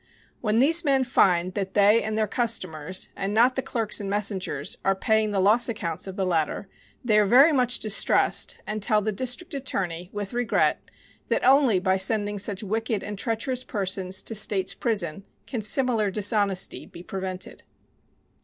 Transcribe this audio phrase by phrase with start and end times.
[0.39, 4.79] When these men find that they and their customers, and not the clerks and messengers,
[4.83, 6.67] are paying the loss accounts of the latter,
[7.05, 10.81] they are very much distressed, and tell the District Attorney, with regret,
[11.27, 16.87] that only by sending such wicked and treacherous persons to State's prison can similar dishonesty
[16.87, 17.61] be prevented.